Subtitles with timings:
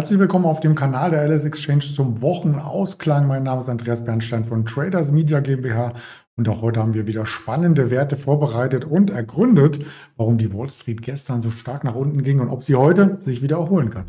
[0.00, 3.26] Herzlich willkommen auf dem Kanal der LS Exchange zum Wochenausklang.
[3.26, 5.92] Mein Name ist Andreas Bernstein von Traders Media GmbH
[6.38, 9.84] und auch heute haben wir wieder spannende Werte vorbereitet und ergründet,
[10.16, 13.42] warum die Wall Street gestern so stark nach unten ging und ob sie heute sich
[13.42, 14.06] wieder erholen kann.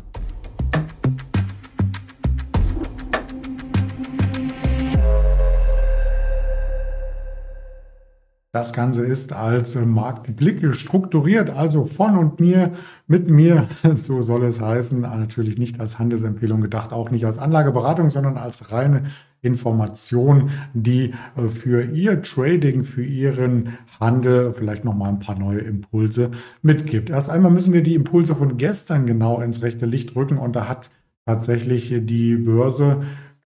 [8.54, 12.72] Das Ganze ist als Marktblick strukturiert, also von und mir,
[13.06, 18.10] mit mir, so soll es heißen, natürlich nicht als Handelsempfehlung gedacht, auch nicht als Anlageberatung,
[18.10, 19.04] sondern als reine
[19.40, 26.30] Information, die äh, für Ihr Trading, für Ihren Handel vielleicht nochmal ein paar neue Impulse
[26.60, 27.08] mitgibt.
[27.08, 30.36] Erst einmal müssen wir die Impulse von gestern genau ins rechte Licht rücken.
[30.36, 30.90] Und da hat
[31.24, 33.02] tatsächlich die Börse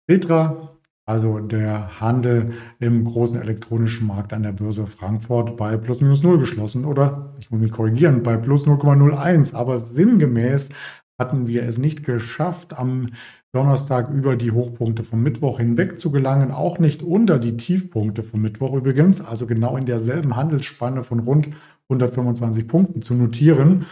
[0.07, 0.74] Petra
[1.07, 6.39] also der Handel im großen elektronischen Markt an der Börse Frankfurt bei plus minus null
[6.39, 9.55] geschlossen oder ich muss mich korrigieren, bei plus 0,01.
[9.55, 10.71] Aber sinngemäß
[11.19, 13.09] hatten wir es nicht geschafft, am
[13.55, 18.41] Donnerstag über die Hochpunkte vom Mittwoch hinweg zu gelangen, auch nicht unter die Tiefpunkte vom
[18.43, 21.51] Mittwoch übrigens, also genau in derselben Handelsspanne von rund
[21.89, 23.87] 125 Punkten zu notieren.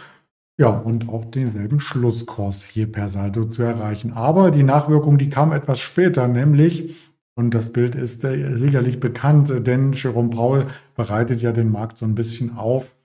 [0.59, 4.13] Ja, und auch denselben Schlusskurs hier per Saldo zu erreichen.
[4.13, 6.95] Aber die Nachwirkung, die kam etwas später, nämlich,
[7.35, 12.05] und das Bild ist äh, sicherlich bekannt, denn Jerome Paul bereitet ja den Markt so
[12.05, 12.95] ein bisschen auf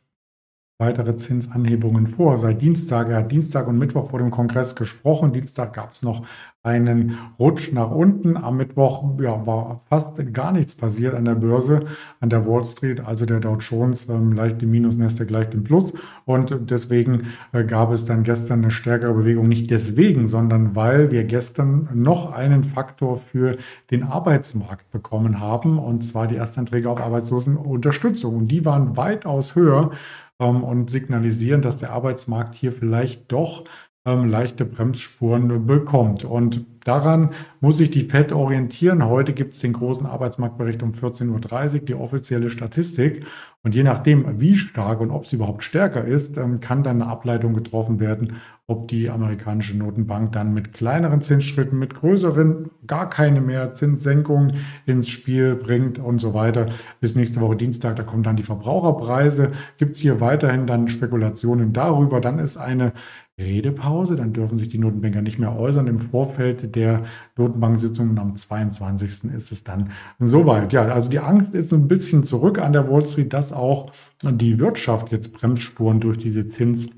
[0.81, 2.37] weitere Zinsanhebungen vor.
[2.37, 5.33] Seit Dienstag, er hat Dienstag und Mittwoch vor dem Kongress gesprochen.
[5.33, 6.25] Dienstag gab es noch
[6.63, 8.37] einen Rutsch nach unten.
[8.37, 11.81] Am Mittwoch ja, war fast gar nichts passiert an der Börse,
[12.21, 13.01] an der Wall Street.
[13.01, 15.93] Also der Dow Jones ähm, leicht im Minus, Nasdaq leicht im Plus.
[16.27, 19.49] Und deswegen äh, gab es dann gestern eine stärkere Bewegung.
[19.49, 23.57] Nicht deswegen, sondern weil wir gestern noch einen Faktor für
[23.91, 25.81] den Arbeitsmarkt bekommen haben.
[25.81, 28.37] Und zwar die Erstanträge auf Arbeitslosenunterstützung.
[28.37, 29.91] Und die waren weitaus höher
[30.39, 33.65] und signalisieren, dass der Arbeitsmarkt hier vielleicht doch
[34.07, 36.25] ähm, leichte Bremsspuren bekommt.
[36.25, 39.05] Und daran muss sich die FED orientieren.
[39.05, 43.27] Heute gibt es den großen Arbeitsmarktbericht um 14.30 Uhr, die offizielle Statistik.
[43.65, 47.11] Und je nachdem, wie stark und ob sie überhaupt stärker ist, ähm, kann dann eine
[47.11, 48.35] Ableitung getroffen werden,
[48.71, 55.09] ob die amerikanische Notenbank dann mit kleineren Zinsschritten, mit größeren, gar keine mehr Zinssenkungen ins
[55.09, 56.67] Spiel bringt und so weiter.
[57.01, 59.53] Bis nächste Woche Dienstag, da kommen dann die Verbraucherpreise.
[59.79, 62.21] Gibt es hier weiterhin dann Spekulationen darüber.
[62.21, 62.93] Dann ist eine
[63.39, 65.87] Redepause, dann dürfen sich die Notenbanker nicht mehr äußern.
[65.87, 67.05] Im Vorfeld der
[67.39, 69.33] Notenbanksitzung am 22.
[69.33, 70.75] ist es dann soweit.
[70.75, 73.93] Ja, also die Angst ist ein bisschen zurück an der Wall Street, dass auch
[74.23, 76.91] die Wirtschaft jetzt Bremsspuren durch diese Zins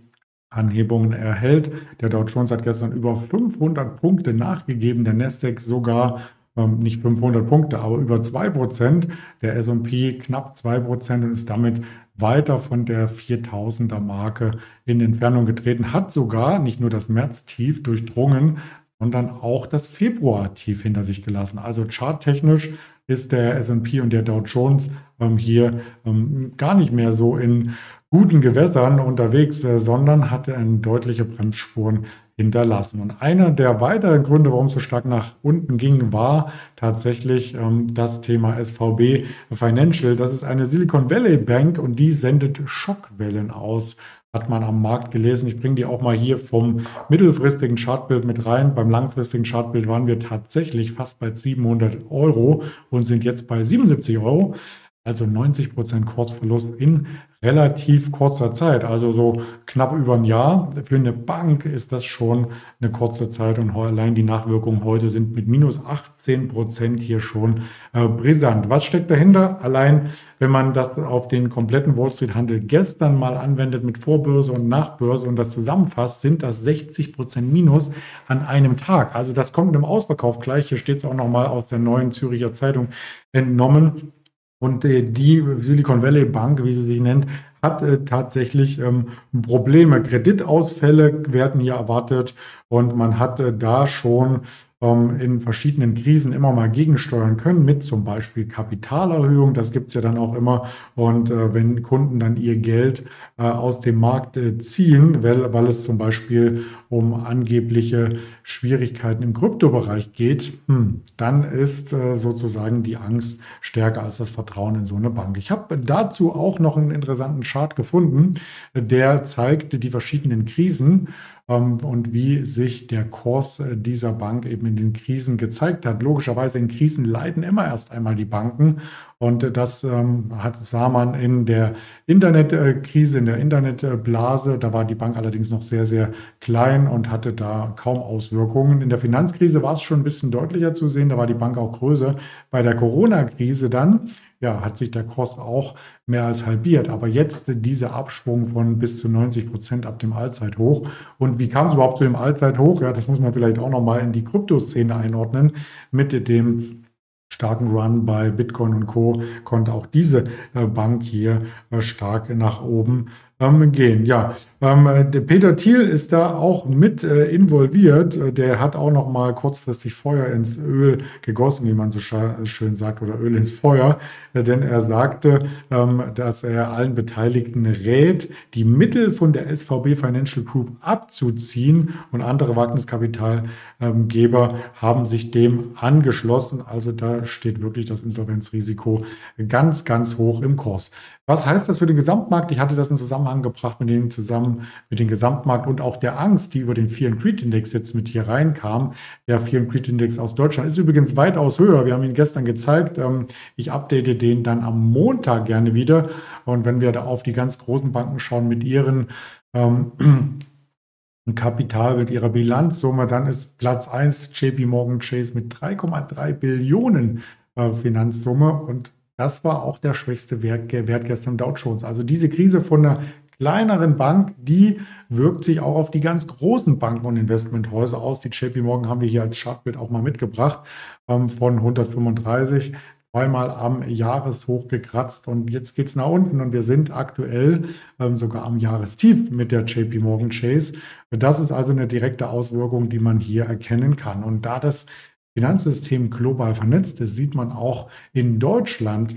[0.50, 1.70] Anhebungen erhält.
[2.00, 6.20] Der Dow Jones hat gestern über 500 Punkte nachgegeben, der Nasdaq sogar
[6.56, 9.08] ähm, nicht 500 Punkte, aber über 2%,
[9.42, 11.82] der S&P knapp 2% und ist damit
[12.16, 18.58] weiter von der 4000er Marke in Entfernung getreten, hat sogar nicht nur das März-Tief durchdrungen,
[18.98, 21.58] sondern auch das Februar-Tief hinter sich gelassen.
[21.58, 22.70] Also charttechnisch
[23.06, 27.74] ist der S&P und der Dow Jones ähm, hier ähm, gar nicht mehr so in
[28.10, 32.06] guten Gewässern unterwegs, äh, sondern hatte deutliche Bremsspuren
[32.36, 33.00] hinterlassen.
[33.00, 37.86] Und einer der weiteren Gründe, warum es so stark nach unten ging, war tatsächlich ähm,
[37.92, 40.16] das Thema SVB Financial.
[40.16, 43.96] Das ist eine Silicon Valley Bank und die sendet Schockwellen aus.
[44.32, 45.48] Hat man am Markt gelesen.
[45.48, 48.74] Ich bringe die auch mal hier vom mittelfristigen Chartbild mit rein.
[48.74, 54.18] Beim langfristigen Chartbild waren wir tatsächlich fast bei 700 Euro und sind jetzt bei 77
[54.18, 54.54] Euro
[55.02, 57.06] also 90 Prozent Kursverlust in
[57.42, 60.72] relativ kurzer Zeit, also so knapp über ein Jahr.
[60.84, 62.48] Für eine Bank ist das schon
[62.82, 67.62] eine kurze Zeit und allein die Nachwirkungen heute sind mit minus 18 Prozent hier schon
[67.94, 68.68] äh, brisant.
[68.68, 69.58] Was steckt dahinter?
[69.62, 74.52] Allein, wenn man das auf den kompletten Wall Street Handel gestern mal anwendet mit Vorbörse
[74.52, 77.90] und Nachbörse und das zusammenfasst, sind das 60 Prozent Minus
[78.26, 79.14] an einem Tag.
[79.14, 80.68] Also das kommt im Ausverkauf gleich.
[80.68, 82.88] Hier steht es auch nochmal aus der neuen Züricher Zeitung
[83.32, 84.12] entnommen.
[84.60, 87.26] Und äh, die Silicon Valley Bank, wie sie sich nennt,
[87.62, 89.08] hat äh, tatsächlich ähm,
[89.42, 90.02] Probleme.
[90.02, 92.34] Kreditausfälle werden hier erwartet
[92.68, 94.40] und man hatte da schon
[94.82, 99.54] ähm, in verschiedenen Krisen immer mal gegensteuern können, mit zum Beispiel Kapitalerhöhung.
[99.54, 100.66] Das gibt's ja dann auch immer.
[100.94, 103.04] Und äh, wenn Kunden dann ihr Geld
[103.38, 109.32] äh, aus dem Markt äh, ziehen, weil, weil es zum Beispiel um angebliche Schwierigkeiten im
[109.32, 114.96] Kryptobereich geht, hm, dann ist äh, sozusagen die Angst stärker als das Vertrauen in so
[114.96, 115.38] eine Bank.
[115.38, 118.34] Ich habe dazu auch noch einen interessanten Chart gefunden,
[118.74, 121.10] der zeigt die verschiedenen Krisen
[121.50, 126.02] ähm, und wie sich der Kurs äh, dieser Bank eben in den Krisen gezeigt hat.
[126.02, 128.78] Logischerweise in Krisen leiden immer erst einmal die Banken
[129.22, 131.74] Und das ähm, hat, sah man in der
[132.06, 134.58] Internetkrise, in der Internetblase.
[134.58, 138.80] Da war die Bank allerdings noch sehr, sehr klein und hatte da kaum Auswirkungen.
[138.80, 141.10] In der Finanzkrise war es schon ein bisschen deutlicher zu sehen.
[141.10, 142.16] Da war die Bank auch größer.
[142.50, 145.74] Bei der Corona-Krise dann ja, hat sich der Kurs auch
[146.06, 146.88] mehr als halbiert.
[146.88, 150.88] Aber jetzt dieser Abschwung von bis zu 90 Prozent ab dem Allzeithoch.
[151.18, 152.80] Und wie kam es überhaupt zu dem Allzeithoch?
[152.80, 155.52] Ja, das muss man vielleicht auch nochmal in die Kryptoszene einordnen.
[155.90, 156.84] Mit dem
[157.32, 159.22] starken Run bei Bitcoin und Co.
[159.44, 160.24] konnte auch diese
[160.54, 163.06] äh, Bank hier äh, stark nach oben
[163.38, 164.04] ähm, gehen.
[164.04, 168.14] Ja, ähm, der Peter Thiel ist da auch mit äh, involviert.
[168.16, 172.76] Äh, der hat auch noch mal kurzfristig Feuer ins Öl gegossen, wie man so schön
[172.76, 173.98] sagt, oder Öl ins Feuer,
[174.34, 179.96] äh, denn er sagte, ähm, dass er allen Beteiligten rät, die Mittel von der SVB
[179.96, 186.62] Financial Group abzuziehen und andere Wagniskapitalgeber haben sich dem angeschlossen.
[186.66, 189.04] Also da steht wirklich das Insolvenzrisiko
[189.48, 190.90] ganz, ganz hoch im Kurs.
[191.30, 192.50] Was heißt das für den Gesamtmarkt?
[192.50, 194.49] Ich hatte das in Zusammenhang gebracht mit dem zusammen
[194.88, 197.94] mit dem Gesamtmarkt und auch der Angst, die über den Fear and Creed Index jetzt
[197.94, 198.92] mit hier reinkam.
[199.26, 201.86] Der Fear and Creed Index aus Deutschland ist übrigens weitaus höher.
[201.86, 202.98] Wir haben ihn gestern gezeigt.
[202.98, 203.26] Ähm,
[203.56, 206.08] ich update den dann am Montag gerne wieder.
[206.44, 209.08] Und wenn wir da auf die ganz großen Banken schauen mit ihren
[209.54, 209.92] ähm,
[211.34, 217.22] Kapital mit ihrer Bilanzsumme, dann ist Platz 1 JP Morgan Chase mit 3,3 Billionen
[217.54, 221.84] äh, Finanzsumme und das war auch der schwächste Wert, Wert gestern im Dow Jones.
[221.84, 223.02] Also diese Krise von einer
[223.40, 228.20] kleineren Bank, die wirkt sich auch auf die ganz großen Banken und Investmenthäuser aus.
[228.20, 230.60] Die JP Morgan haben wir hier als Chartbild auch mal mitgebracht
[231.08, 232.74] ähm, von 135
[233.12, 237.62] zweimal am Jahreshoch gekratzt und jetzt geht es nach unten und wir sind aktuell
[237.98, 240.74] ähm, sogar am Jahrestief mit der JP Morgan Chase.
[241.10, 244.22] Das ist also eine direkte Auswirkung, die man hier erkennen kann.
[244.22, 244.86] Und da das
[245.34, 249.16] Finanzsystem global vernetzt ist, sieht man auch in Deutschland,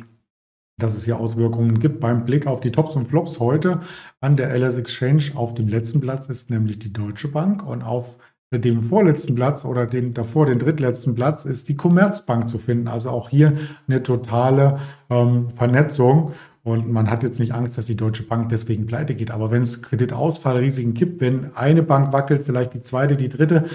[0.78, 2.00] dass es hier Auswirkungen gibt.
[2.00, 3.82] Beim Blick auf die Tops und Flops heute
[4.22, 8.18] an der LS Exchange auf dem letzten Platz ist nämlich die Deutsche Bank und auf
[8.52, 12.88] dem vorletzten Platz oder den davor den drittletzten Platz ist die Commerzbank zu finden.
[12.88, 13.54] Also auch hier
[13.88, 14.80] eine totale
[15.10, 16.34] ähm, Vernetzung.
[16.64, 19.32] Und man hat jetzt nicht Angst, dass die Deutsche Bank deswegen pleite geht.
[19.32, 23.66] Aber wenn es Kreditausfallrisiken gibt, wenn eine Bank wackelt, vielleicht die zweite, die dritte,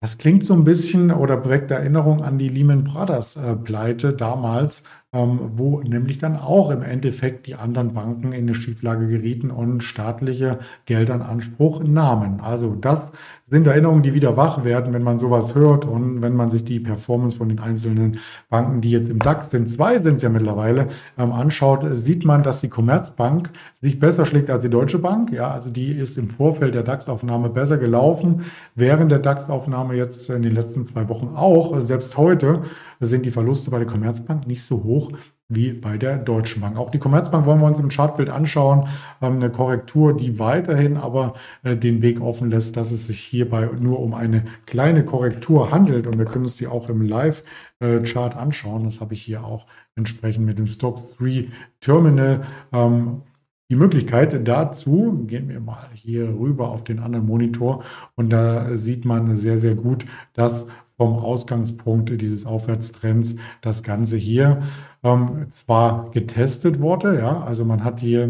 [0.00, 4.82] das klingt so ein bisschen oder weckt Erinnerung an die Lehman Brothers äh, Pleite damals,
[5.14, 10.58] wo nämlich dann auch im Endeffekt die anderen Banken in eine Schieflage gerieten und staatliche
[10.86, 12.40] Gelder in Anspruch nahmen.
[12.40, 13.12] Also das
[13.46, 16.80] sind Erinnerungen, die wieder wach werden, wenn man sowas hört und wenn man sich die
[16.80, 18.18] Performance von den einzelnen
[18.48, 20.88] Banken, die jetzt im DAX sind, zwei sind es ja mittlerweile,
[21.18, 23.50] ähm, anschaut, sieht man, dass die Commerzbank
[23.82, 25.30] sich besser schlägt als die Deutsche Bank.
[25.30, 30.42] Ja, also die ist im Vorfeld der DAX-Aufnahme besser gelaufen, während der DAX-Aufnahme jetzt in
[30.42, 31.82] den letzten zwei Wochen auch.
[31.82, 32.62] Selbst heute
[33.00, 35.12] sind die Verluste bei der Commerzbank nicht so hoch
[35.48, 36.78] wie bei der Deutschen Bank.
[36.78, 38.88] Auch die Commerzbank wollen wir uns im Chartbild anschauen.
[39.20, 44.00] Eine Korrektur, die weiterhin aber äh, den Weg offen lässt, dass es sich hierbei nur
[44.00, 46.06] um eine kleine Korrektur handelt.
[46.06, 48.84] Und wir können uns die auch im Live-Chart anschauen.
[48.84, 51.48] Das habe ich hier auch entsprechend mit dem Stock 3
[51.80, 52.42] Terminal.
[52.72, 53.22] Ähm,
[53.70, 57.82] die Möglichkeit dazu, gehen wir mal hier rüber auf den anderen Monitor
[58.14, 60.04] und da sieht man sehr, sehr gut,
[60.34, 64.62] dass vom Ausgangspunkt dieses Aufwärtstrends das Ganze hier
[65.04, 68.26] ähm, zwar getestet wurde, ja, also man hat hier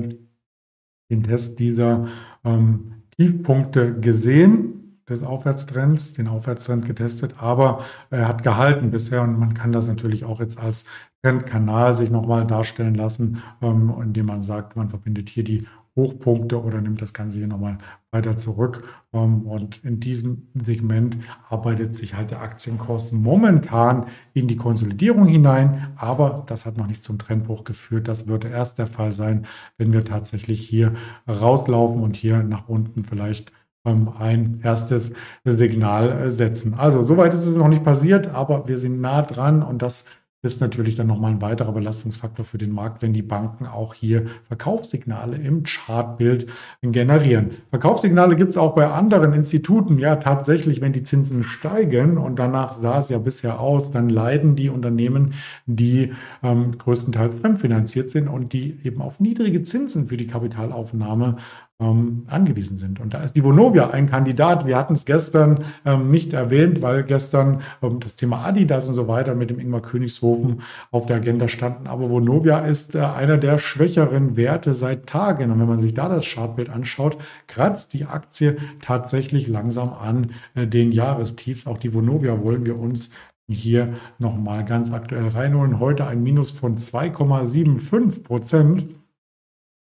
[1.11, 2.09] den Test dieser
[2.44, 4.75] ähm, Tiefpunkte gesehen,
[5.09, 10.25] des Aufwärtstrends, den Aufwärtstrend getestet, aber er hat gehalten bisher und man kann das natürlich
[10.25, 10.87] auch jetzt als
[11.22, 16.81] Trendkanal sich nochmal darstellen lassen, ähm, indem man sagt, man verbindet hier die Hochpunkte oder
[16.81, 17.79] nimmt das Ganze hier nochmal
[18.10, 18.82] weiter zurück.
[19.13, 25.93] Ähm, und in diesem Segment arbeitet sich halt der Aktienkurs momentan in die Konsolidierung hinein.
[25.96, 28.08] Aber das hat noch nicht zum Trendbruch geführt.
[28.08, 29.46] Das würde erst der Fall sein,
[29.79, 30.94] wenn wir tatsächlich hier
[31.29, 33.53] rauslaufen und hier nach unten vielleicht
[33.84, 35.13] ähm, ein erstes
[35.44, 36.74] Signal setzen.
[36.74, 40.06] Also soweit ist es noch nicht passiert, aber wir sind nah dran und das
[40.44, 44.27] ist natürlich dann nochmal ein weiterer Belastungsfaktor für den Markt, wenn die Banken auch hier
[44.46, 46.46] Verkaufssignale im Chartbild
[46.82, 47.51] generieren.
[47.70, 49.98] Verkaufssignale gibt es auch bei anderen Instituten.
[49.98, 54.55] Ja, tatsächlich, wenn die Zinsen steigen und danach sah es ja bisher aus, dann leiden
[54.55, 55.34] die Unternehmen,
[55.67, 61.36] die ähm, größtenteils fremdfinanziert sind und die eben auf niedrige Zinsen für die Kapitalaufnahme
[61.81, 63.01] ähm, angewiesen sind.
[63.01, 64.67] Und da ist die Vonovia ein Kandidat.
[64.67, 69.09] Wir hatten es gestern ähm, nicht erwähnt, weil gestern ähm, das Thema Adidas und so
[69.09, 70.63] weiter mit dem Ingmar Königshofen
[70.93, 71.89] auf der Agenda standen.
[71.89, 75.51] Aber Vonovia ist äh, einer der schwächeren Werte seit Tagen.
[75.51, 80.69] Und wenn man sich da das Chartbild anschaut, kratzt die Aktie tatsächlich langsam an äh,
[80.69, 81.67] den Jahrestiefs.
[81.67, 83.11] Auch die Vonovia wollen wir uns
[83.49, 85.81] hier nochmal ganz aktuell reinholen.
[85.81, 88.87] Heute ein Minus von 2,75 Prozent.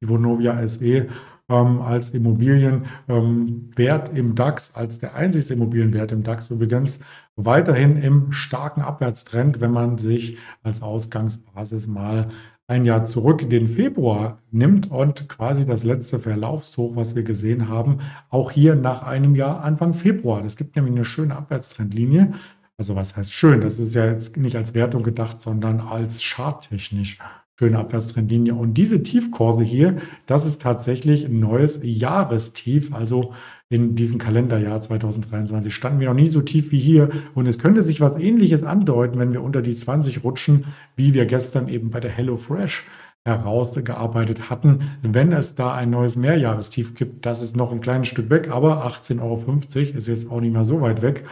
[0.01, 1.07] Die Vonovia SE
[1.49, 6.99] ähm, als Immobilienwert ähm, im DAX, als der einzigste Immobilienwert im DAX übrigens,
[7.35, 12.29] weiterhin im starken Abwärtstrend, wenn man sich als Ausgangsbasis mal
[12.67, 17.99] ein Jahr zurück den Februar nimmt und quasi das letzte Verlaufshoch, was wir gesehen haben,
[18.29, 20.41] auch hier nach einem Jahr Anfang Februar.
[20.41, 22.33] Das gibt nämlich eine schöne Abwärtstrendlinie.
[22.77, 23.61] Also was heißt schön?
[23.61, 27.19] Das ist ja jetzt nicht als Wertung gedacht, sondern als charttechnisch
[27.57, 28.53] schöne Abwärtstrendlinie.
[28.53, 32.93] Und diese Tiefkurse hier, das ist tatsächlich ein neues Jahrestief.
[32.93, 33.33] Also
[33.69, 37.09] in diesem Kalenderjahr 2023 standen wir noch nie so tief wie hier.
[37.33, 40.65] Und es könnte sich was Ähnliches andeuten, wenn wir unter die 20 rutschen,
[40.97, 42.83] wie wir gestern eben bei der HelloFresh
[43.23, 44.91] herausgearbeitet hatten.
[45.01, 48.85] Wenn es da ein neues Mehrjahrestief gibt, das ist noch ein kleines Stück weg, aber
[48.85, 51.23] 18,50 Euro ist jetzt auch nicht mehr so weit weg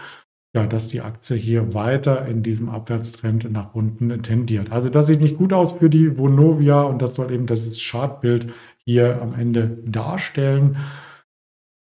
[0.56, 4.72] ja, dass die Aktie hier weiter in diesem Abwärtstrend nach unten tendiert.
[4.72, 8.54] Also das sieht nicht gut aus für die Vonovia und das soll eben das Chartbild
[8.86, 10.78] hier am Ende darstellen.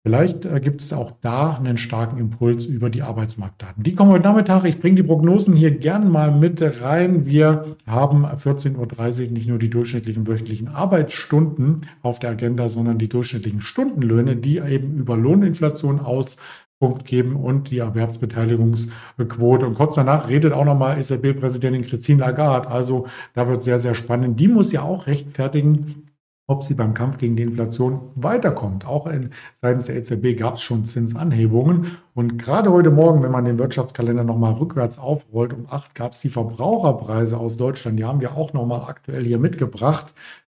[0.03, 3.83] Vielleicht äh, gibt es auch da einen starken Impuls über die Arbeitsmarktdaten.
[3.83, 4.65] Die kommen heute Nachmittag.
[4.65, 7.27] Ich bringe die Prognosen hier gerne mal mit rein.
[7.27, 13.09] Wir haben 14.30 Uhr nicht nur die durchschnittlichen wöchentlichen Arbeitsstunden auf der Agenda, sondern die
[13.09, 16.37] durchschnittlichen Stundenlöhne, die eben über Lohninflation aus
[16.81, 19.67] Punkt geben und die Erwerbsbeteiligungsquote.
[19.67, 22.69] Und kurz danach redet auch nochmal EZB-Präsidentin Christine Lagarde.
[22.69, 24.39] Also da wird sehr, sehr spannend.
[24.39, 26.07] Die muss ja auch rechtfertigen,
[26.47, 28.87] ob sie beim Kampf gegen die Inflation weiterkommt.
[28.87, 29.29] Auch in,
[29.61, 31.97] seitens der EZB gab es schon Zinsanhebungen.
[32.15, 36.21] Und gerade heute Morgen, wenn man den Wirtschaftskalender nochmal rückwärts aufrollt, um acht gab es
[36.21, 37.99] die Verbraucherpreise aus Deutschland.
[37.99, 40.15] Die haben wir auch nochmal aktuell hier mitgebracht.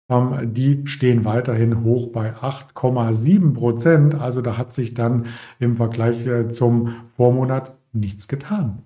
[0.10, 4.16] Die stehen weiterhin hoch bei 8,7 Prozent.
[4.16, 5.28] Also da hat sich dann
[5.60, 8.84] im Vergleich äh, zum Vormonat nichts getan.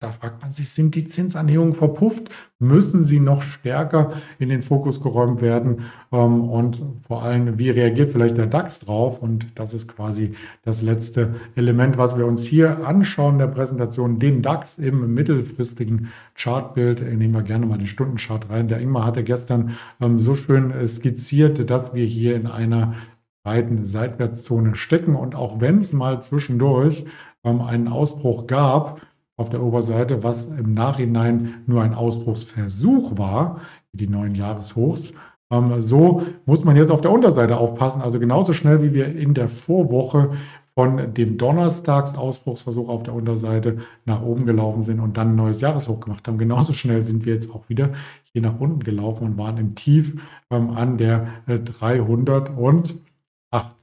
[0.00, 2.30] Da fragt man sich, sind die Zinsanhebungen verpufft?
[2.60, 5.86] Müssen sie noch stärker in den Fokus geräumt werden?
[6.12, 9.20] Ähm, und vor allem, wie reagiert vielleicht der DAX drauf?
[9.20, 14.20] Und das ist quasi das letzte Element, was wir uns hier anschauen in der Präsentation.
[14.20, 17.02] Den DAX im mittelfristigen Chartbild.
[17.02, 18.68] Nehmen wir gerne mal den Stundenchart rein.
[18.68, 22.94] Der Ingmar hatte gestern ähm, so schön äh, skizziert, dass wir hier in einer
[23.42, 25.16] breiten Seitwärtszone stecken.
[25.16, 27.04] Und auch wenn es mal zwischendurch
[27.42, 29.00] ähm, einen Ausbruch gab,
[29.38, 33.60] auf der Oberseite, was im Nachhinein nur ein Ausbruchsversuch war,
[33.92, 35.14] die neuen Jahreshochs.
[35.50, 38.02] Ähm, so muss man jetzt auf der Unterseite aufpassen.
[38.02, 40.32] Also genauso schnell wie wir in der Vorwoche
[40.74, 46.00] von dem Donnerstagsausbruchsversuch auf der Unterseite nach oben gelaufen sind und dann ein neues Jahreshoch
[46.00, 46.38] gemacht haben.
[46.38, 47.92] Genauso schnell sind wir jetzt auch wieder
[48.32, 52.94] hier nach unten gelaufen und waren im Tief ähm, an der äh, 308.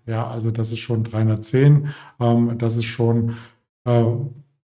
[0.07, 1.87] Ja, also das ist schon 310.
[2.19, 3.35] Ähm, das ist schon
[3.85, 4.03] äh,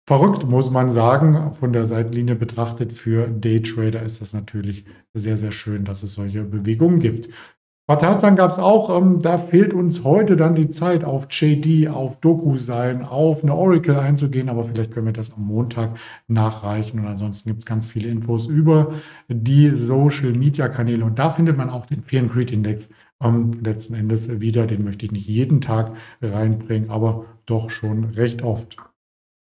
[0.07, 1.53] verrückt, muss man sagen.
[1.59, 6.43] Von der Seitenlinie betrachtet für Daytrader ist das natürlich sehr, sehr schön, dass es solche
[6.43, 7.29] Bewegungen gibt.
[7.89, 8.89] Quartalszahlen gab es auch.
[8.97, 13.97] Ähm, da fehlt uns heute dann die Zeit, auf JD, auf DocuSign, auf eine Oracle
[13.97, 14.49] einzugehen.
[14.49, 15.97] Aber vielleicht können wir das am Montag
[16.27, 16.99] nachreichen.
[16.99, 18.93] Und ansonsten gibt es ganz viele Infos über
[19.29, 21.05] die Social Media Kanäle.
[21.05, 22.89] Und da findet man auch den Fear and Greed Index
[23.21, 24.67] ähm, letzten Endes wieder.
[24.67, 28.77] Den möchte ich nicht jeden Tag reinbringen, aber doch schon recht oft.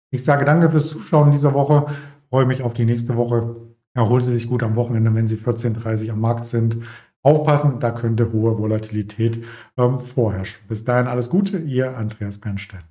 [0.09, 1.87] Ich sage danke fürs Zuschauen dieser Woche.
[2.29, 3.55] Freue mich auf die nächste Woche.
[3.93, 6.77] Erholen Sie sich gut am Wochenende, wenn Sie 14.30 Uhr am Markt sind.
[7.23, 9.43] Aufpassen, da könnte hohe Volatilität
[9.75, 10.65] ähm, vorherrschen.
[10.67, 12.83] Bis dahin alles Gute, Ihr Andreas Bernstein.